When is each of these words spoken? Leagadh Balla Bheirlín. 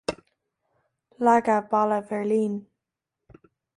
Leagadh 1.19 1.69
Balla 1.69 2.01
Bheirlín. 2.01 2.65